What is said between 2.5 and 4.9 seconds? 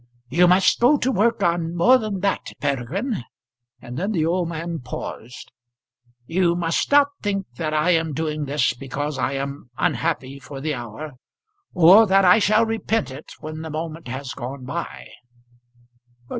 Peregrine." And then the old man